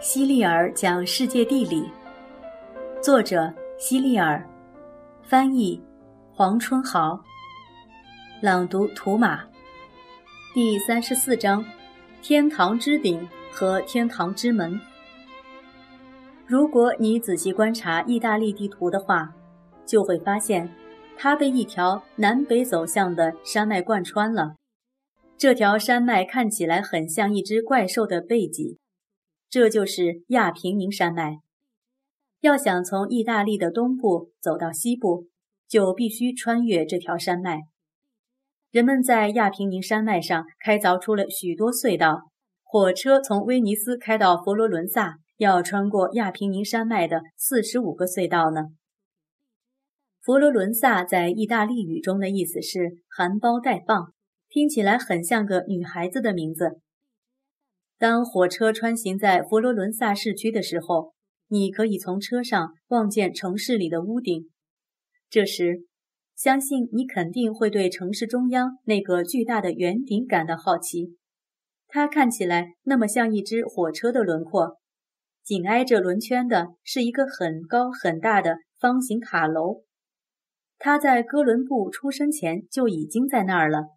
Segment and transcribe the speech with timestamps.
[0.00, 1.84] 希利尔讲世界地理，
[3.02, 4.42] 作者希利尔，
[5.22, 5.78] 翻译
[6.32, 7.20] 黄春豪，
[8.40, 9.44] 朗读图马。
[10.54, 11.62] 第三十四章：
[12.22, 14.80] 天堂之顶和天堂之门。
[16.46, 19.30] 如果你仔细观察意大利地图的话，
[19.84, 20.74] 就会发现
[21.14, 24.54] 它被一条南北走向的山脉贯穿了。
[25.36, 28.78] 这条山脉看起来很像一只怪兽的背脊。
[29.50, 31.38] 这就是亚平宁山脉。
[32.40, 35.26] 要想从意大利的东部走到西部，
[35.68, 37.62] 就必须穿越这条山脉。
[38.70, 42.30] 人们在亚平宁山脉上开凿出了许多隧道。
[42.62, 48.68] 火车从威尼斯开到佛罗伦萨，要穿过亚平宁山脉的四十五个隧道呢。
[50.22, 54.12] 佛罗伦萨在意大利语中的意思是“含苞待放”，
[54.48, 56.78] 听起来很像个女孩子的名字。
[58.00, 61.12] 当火车穿行在佛罗伦萨市区的时候，
[61.48, 64.48] 你可以从车上望见城市里的屋顶。
[65.28, 65.84] 这时，
[66.34, 71.18] 相信你肯定会对城市中央那个巨大的圆顶感到好奇。
[71.88, 74.78] 它看起来那么像一只火车的轮廓。
[75.44, 79.82] 紧挨着轮圈的是一个很高很大的方形塔楼。
[80.78, 83.88] 它在哥伦布出生前就已经在那儿了。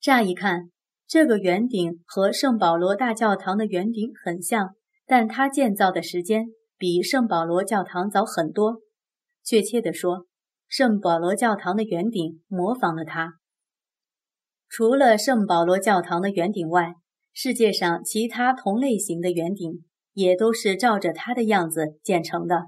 [0.00, 0.70] 乍一看。
[1.08, 4.74] 这个圆顶和圣保罗大教堂的圆顶很像，
[5.06, 6.46] 但它建造的时间
[6.76, 8.80] 比圣保罗教堂早很多。
[9.44, 10.26] 确切地说，
[10.66, 13.34] 圣保罗教堂的圆顶模仿了它。
[14.68, 16.94] 除了圣保罗教堂的圆顶外，
[17.32, 22.64] 世界上其他同类型的圆顶也都是照着它的样子建成的。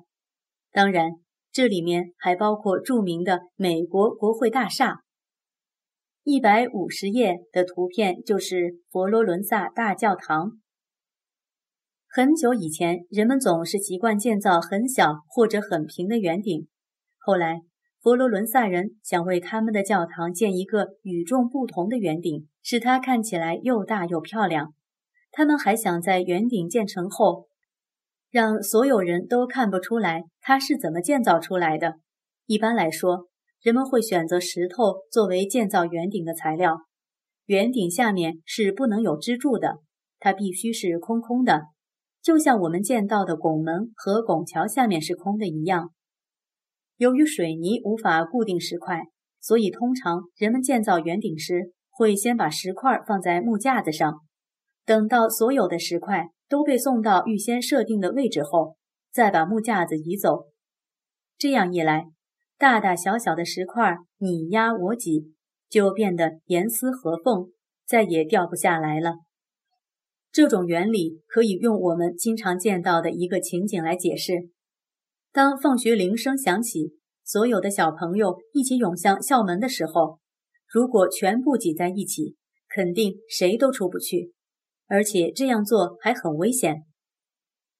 [0.71, 1.11] 当然，
[1.51, 5.01] 这里面还包括著名的美国国会大厦。
[6.31, 10.59] 一百五十页的图片就是佛罗伦萨大教堂。
[12.07, 16.69] 很久以前，人们总是习惯建造很小或者很平的圆顶。
[17.17, 17.63] 后来，
[18.03, 24.75] 佛罗伦萨人想为他们的教堂建一个与众不同的圆顶，使它看起来又大又漂亮。
[25.33, 27.49] 他们还想在圆顶建成后，
[28.31, 32.01] 让所有人都看不出来它是怎么建造出来的。
[32.45, 33.28] 一般来说。
[33.61, 36.79] 人们会选择石头作为建造圆顶的材料，
[37.47, 39.79] 圆顶下面是不能有支柱的，
[40.21, 41.63] 它必须是空空的，
[42.23, 45.93] 就像我们见到的拱门和拱桥下面是空的一样。
[46.99, 49.03] 由于水泥无法固定石块，
[49.41, 54.21] 所以通常人们建造圆顶时会先把石块放在木架子上，
[54.85, 58.77] 等到所有的石块都被送到预先设定的位置后，
[59.13, 60.47] 再把木架子移走。
[61.37, 62.07] 这样一来。
[62.59, 65.33] 大大小小的石块你压我挤，
[65.69, 67.53] 就变得严丝合缝，
[67.87, 69.19] 再也掉不下来了。
[70.33, 74.51] 这种原理可以用我们经常见到的一个情景来解释：
[75.33, 80.19] 当放学铃声响起，所有的小朋友一起涌向校门的时候，
[80.67, 82.35] 如果全部挤在一起，
[82.69, 84.33] 肯定谁都出不去，
[84.89, 86.83] 而且这样做还很危险。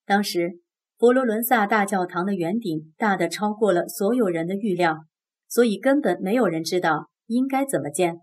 [0.07, 0.61] 当时。
[0.99, 5.05] 佛罗伦萨大教堂的圆顶大的超过了所有人的预料，
[5.49, 8.21] 所以根本没有人知道应该怎么建。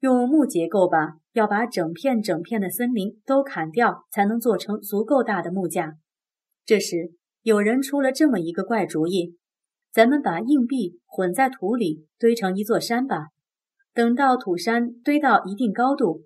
[0.00, 5.98] 用木结构吧，要把整片整片的森林都砍掉，才能做成足够大的木架。
[6.64, 7.12] 这时，
[7.42, 9.36] 有人出了这么一个怪主意：
[9.92, 13.26] 咱们把硬币混在土里，堆成一座山吧。
[13.92, 16.22] 等到土山堆到一定高度，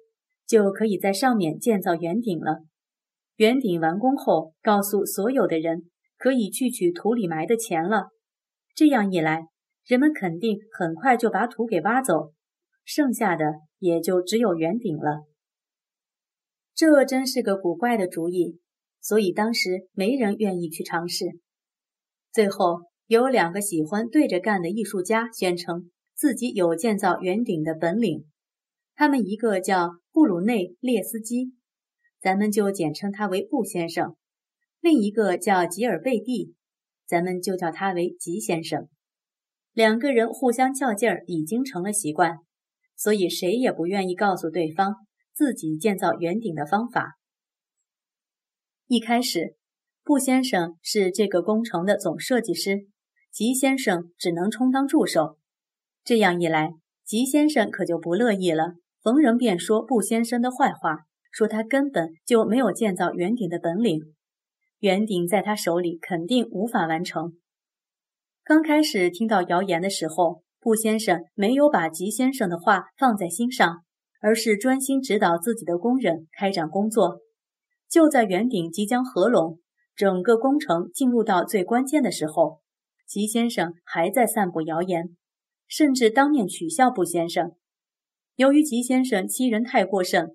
[0.47, 2.62] 就可以在上面建造圆顶了。
[3.38, 5.85] 圆顶完工后，告诉所有的人
[6.17, 8.08] 可以去取土里埋的钱了。
[8.75, 9.43] 这样一来，
[9.87, 12.32] 人们肯定很快就把土给挖走，
[12.85, 13.44] 剩下的
[13.79, 15.20] 也就只有圆顶了。
[16.75, 18.58] 这真是个古怪的主意，
[19.00, 21.26] 所以当时没人愿意去尝试。
[22.32, 28.25] 最后，有两个喜欢对着干的艺术家宣称自己有建造圆顶的本领，
[28.96, 31.52] 他们一个叫布鲁内列斯基。
[32.20, 34.17] 咱们就简称他为布先生，
[34.81, 36.55] 另一个叫吉尔贝蒂，
[37.06, 38.88] 咱们就叫他为吉先生。
[39.73, 42.38] 两个人互相较劲儿已经成了习惯，
[42.97, 44.97] 所以谁也不愿意告诉对方
[45.32, 47.19] 自己建造圆顶的方法。
[48.88, 49.55] 一开始，
[50.03, 52.88] 布先生是这个工程的总设计师，
[53.31, 55.38] 吉先生只能充当助手。
[56.03, 56.73] 这样一来，
[57.05, 61.07] 吉先生可就不乐意了，逢人便说布先生的坏话。
[61.38, 64.12] 说他根本就没有建造圆顶的本领，
[64.81, 67.35] 圆顶在他手里肯定无法完成。
[68.43, 73.85] 刚开始听到谣言的时候，布先生没有把吉先生的话放在心上，
[74.20, 77.20] 而是专心指导自己的工人开展工作。
[77.88, 79.61] 就在圆顶即将合拢，
[79.94, 82.58] 整个工程进入到最关键的时候，
[83.06, 85.17] 吉先生还在散布谣言，
[85.69, 87.52] 甚至当面取笑布先生。
[88.34, 90.34] 由于吉先生欺人太过甚，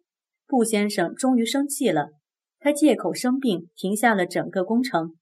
[0.53, 2.11] 顾先生终于生气了，
[2.59, 5.15] 他借口生病停下了整个工程。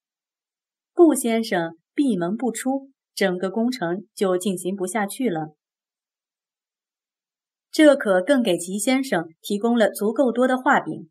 [0.92, 5.56] 顾先生闭门不出，整个工程就进行不下去了。
[7.72, 11.10] 这可更给吉先生提供了足够多的画饼。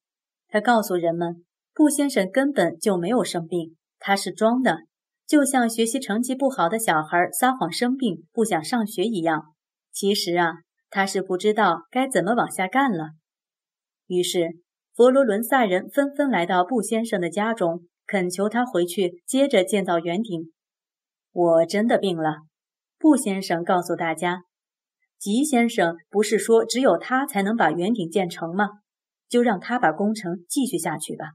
[0.49, 4.81] 他告诉人们，顾先生根本就没有生病，他是装的，
[5.27, 9.55] 就像学习成绩不好的小孩撒谎生病不想上学一样。
[9.91, 10.57] 其实啊，
[10.91, 13.13] 他是不知道该怎么往下干了。
[14.11, 14.59] 于是，
[14.93, 20.53] 佛罗伦萨人纷纷来到布先生的家中，恳求他回去接着建造圆顶。
[21.31, 22.39] 我真的病了，
[22.99, 24.43] 布先生告诉大家。
[25.17, 28.81] 吉先生不是说只有他才能把圆顶建成吗？
[29.29, 31.35] 就让他把工程继续下去吧。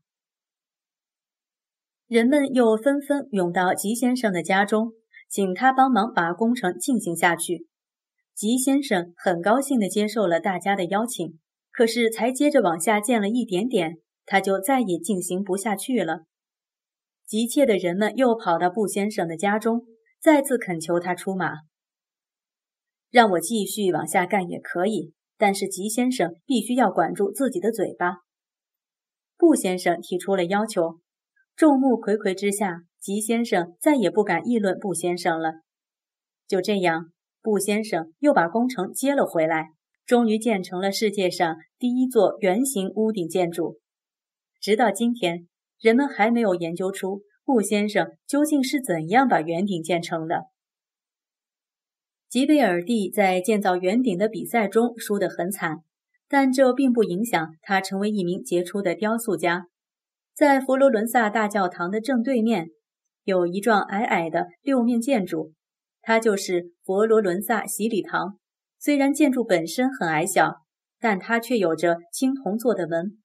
[2.07, 4.91] 人们又纷纷涌到吉先生的家中，
[5.29, 7.67] 请他帮忙把工程进行下去。
[8.33, 11.39] 吉先生很高兴地接受了大家的邀请，
[11.75, 16.21] 可是才接着往下建了一点点，他就再也进行不下去了。
[17.25, 19.85] 急切的人们又跑到布先生的家中，
[20.21, 21.51] 再次恳求他出马，
[23.11, 25.11] 让我继续往下干也可以。
[25.37, 28.19] 但是吉先生必须要管住自己的嘴巴。
[29.35, 31.01] 布先生提出了要求，
[31.57, 35.55] 众目睽睽之下，吉先生再也不敢议论布先生了。
[36.47, 37.11] 就这样，
[37.41, 39.71] 布先生又把工程接了回来，
[40.05, 43.79] 终于建成了世界上第一座圆形屋顶建筑。
[44.61, 45.47] 直到今天，
[45.79, 50.45] 人们还没有研究出顾先生究竟是怎样把圆顶建成的。
[52.29, 55.83] 吉贝尔蒂在建造圆顶的比赛中输得很惨，
[56.27, 59.67] 但这并不影响他成为一名杰出的雕塑家。
[60.33, 62.71] 在佛罗伦萨大教堂的正对面，
[63.23, 65.53] 有一幢矮矮的六面建筑，
[66.01, 68.37] 它就是佛罗伦萨洗礼堂。
[68.85, 70.57] 虽然建筑本身很矮小，
[70.99, 73.17] 但它却有着青铜做的门。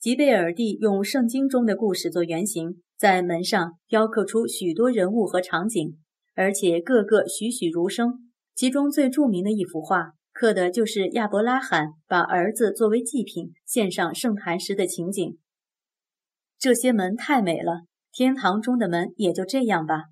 [0.00, 5.98] 吉贝尔蒂用圣经中的故事做原型，在门上雕刻出许多人物和场景。
[6.34, 15.38] 而且个个栩栩如生，其中最著名的一幅画，刻的就是亚伯拉罕把儿子作为祭品献上圣坛时的情景。
[16.58, 20.06] 这些门太美了，天堂中的门也就这样吧。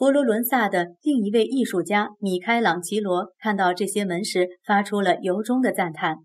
[0.00, 6.20] 佛罗伦萨的另一位艺术家米开朗基罗看到这些门时，发出了由衷的赞叹。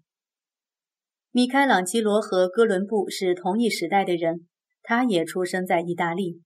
[1.31, 4.47] 米开朗基罗和哥伦布是同一时代的人，
[4.81, 6.41] 他也出生在意大利。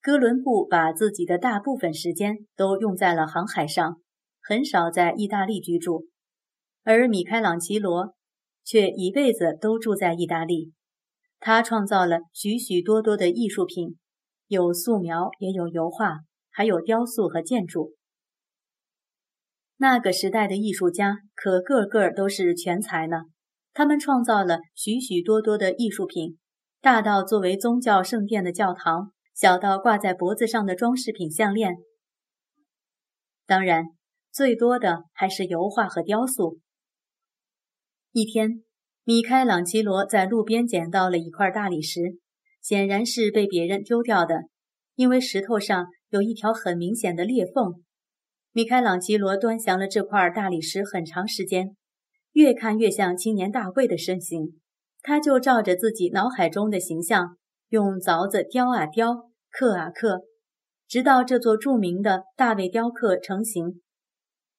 [0.00, 4.00] 哥伦布把自己的大部分时间都用在了航海上，
[4.40, 6.06] 很少在意大利居住，
[6.84, 8.14] 而米开朗基罗
[8.64, 10.72] 却一辈子都住在意大利。
[11.40, 13.96] 他创造了许许多多的艺术品，
[14.46, 16.20] 有素描，也有油画，
[16.58, 17.94] 还有雕塑和建筑。
[19.76, 23.18] 那个时代的艺术家可个个都是全才呢，
[23.72, 26.36] 他们创造了许许多多的艺术品，
[26.80, 29.12] 大到作为宗教圣殿的教堂。
[29.36, 31.76] 小到挂在脖子上的装饰品项链，
[33.46, 33.84] 当然，
[34.32, 36.58] 最多的还是油画和雕塑。
[38.10, 38.64] 一天，
[39.04, 42.18] 米开朗基罗在路边捡到了一块大理石，
[42.60, 44.40] 显然是被别人丢掉的，
[44.96, 47.82] 因为石头上有一条很明显的裂缝。
[48.52, 51.76] 米开朗基罗端详了这块大理石很长时间，
[52.32, 54.60] 越看越像青年大卫的身形，
[55.02, 57.36] 他就照着自己脑海中的形象，
[57.68, 59.28] 用凿子雕啊雕。
[59.50, 60.20] 刻啊刻，
[60.86, 63.80] 直到这座著名的大卫雕刻成型。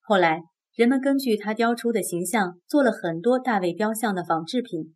[0.01, 0.41] 后来，
[0.75, 4.95] 人们根据他雕出的形象做了很多大卫雕像的仿制品。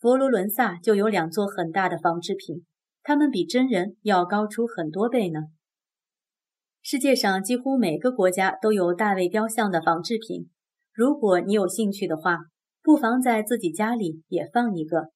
[0.00, 2.64] 佛罗伦萨就有两座很大的仿制品，
[3.02, 5.40] 它们比真人要高出很多倍呢。
[6.82, 10.50] 世界上几乎每个国家都有大卫雕像的仿制品。
[10.92, 12.40] 如果你有兴趣的话，
[12.82, 15.10] 不妨在自己家里也放一个。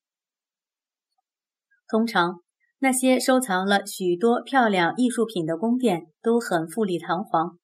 [1.89, 2.41] 通常。
[2.79, 7.59] 那些收藏了许多漂亮艺术品的宫殿都很富丽堂皇，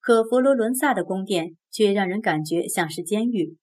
[0.00, 3.56] 可佛罗伦萨的宫殿却让人感觉像是监狱。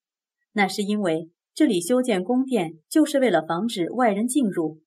[0.52, 4.82] 那是因为这里修建宫殿就是为了防止外人进入。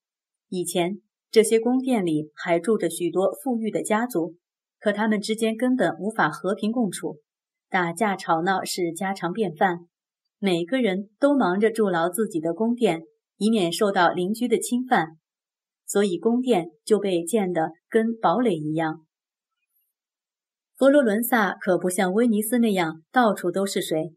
[0.50, 4.36] 以前这些宫殿里还住着许多富裕的家族，
[4.84, 7.16] 可他们之间根本无法和平共处，
[7.70, 9.78] 打架吵闹是家常便饭。
[10.38, 13.04] 每个人都忙着筑牢自己的宫殿，
[13.38, 15.16] 以免受到邻居的侵犯。
[15.86, 19.06] 所以宫殿就被建得跟堡垒一样。
[20.76, 24.12] 佛罗伦萨可不像威尼斯那样到处都是水，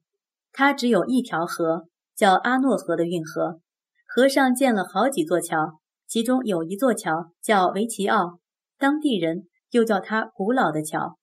[0.52, 3.62] 它只有一条河，叫阿诺河的运河。
[4.06, 8.40] 河上建了好几座桥，其中有一座桥叫维奇奥，
[8.78, 11.18] 当地人又叫它古老的桥。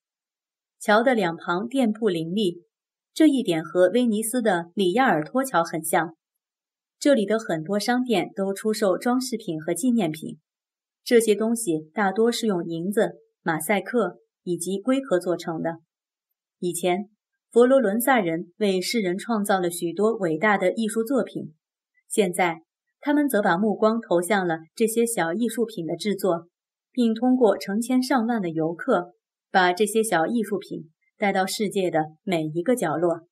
[0.79, 2.63] 桥的两旁店铺林立，
[3.13, 6.15] 这一点和威尼斯的里亚尔托桥很像。
[6.99, 10.39] 这里的很多商店都出售装饰品和纪念品，
[11.03, 15.79] 这些东西大多是用银子、马赛克以及龟壳做成的。
[16.59, 17.11] 以前，
[17.51, 21.55] 佛罗伦萨人为世人创造了许多伟大的艺术作品，
[22.09, 22.63] 现在
[23.01, 26.49] 他们则把目光投向了这些小艺术品的制作，
[26.95, 29.15] 并通过成千上万的游客，
[29.51, 33.27] 把这些小艺术品带到世界的每一个角落。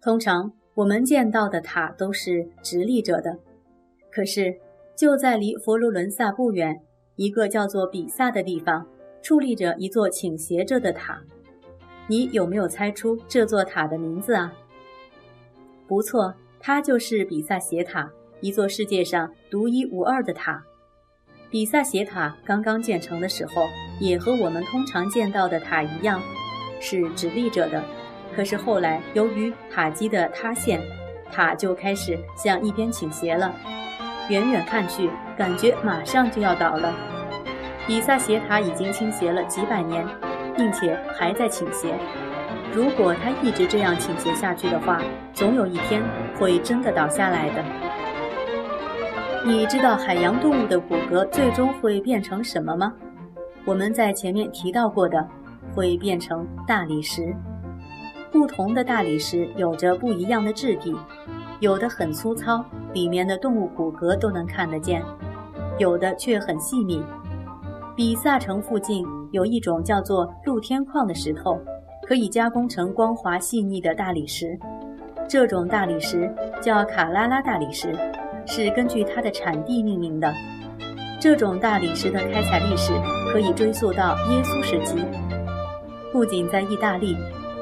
[0.00, 3.38] 通常，我们见到的塔都是直立着的，
[4.10, 4.58] 可是
[4.96, 6.80] 就在离佛罗伦萨不远
[7.16, 8.88] 一个叫做比萨的地方，
[9.22, 11.22] 矗立着一座倾斜着的塔。
[12.08, 14.54] 你有没有猜出这座塔的名字啊？
[15.86, 20.64] 不错，它就是比萨斜塔，一座世界上独一无二的塔。
[21.50, 26.20] 比萨斜塔刚刚建成的时候，也和我们通常见到的塔一样，
[26.80, 27.82] 是直立着的。
[28.34, 30.80] 可是后来，由于塔基的塌陷，
[31.30, 33.54] 塔就开始向一边倾斜了。
[34.28, 36.94] 远远看去，感觉马上就要倒了。
[37.86, 40.06] 比萨斜塔已经倾斜了几百年。
[40.56, 41.94] 并且还在倾斜。
[42.72, 45.02] 如果它一直这样倾斜下去的话，
[45.34, 46.02] 总有一天
[46.38, 47.62] 会真的倒下来的。
[49.46, 52.92] 你知道海洋动物的骨骼最终会变成什么吗？
[53.64, 55.24] 我们在前面提到过的，
[55.72, 57.32] 会变成大理石。
[58.32, 60.92] 不同的大理石有着不一样的质地，
[61.60, 65.00] 有的很粗糙，里面的动物骨骼都能看得见；
[65.78, 67.00] 有的却很细密。
[67.94, 71.56] 比萨城附近有一种叫做露天矿的石头，
[72.02, 74.58] 可以加工成光滑细腻的大理石。
[75.28, 77.92] 这种大理石叫卡拉拉大理石，
[78.46, 80.32] 是根据它的产地命名的。
[81.20, 82.92] 这种大理石的开采历史
[83.32, 84.98] 可以追溯到耶稣时期。
[86.12, 87.16] 不仅在意大利，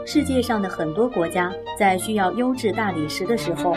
[0.05, 3.75] 世界上的很多国家在需要优质大理石的时候，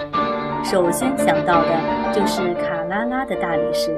[0.64, 3.96] 首先想到的就是卡拉拉的大理石。